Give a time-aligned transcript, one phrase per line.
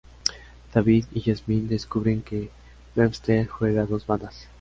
[0.73, 2.49] David y Yasmin descubren que
[2.95, 4.47] Webster juega a dos bandas.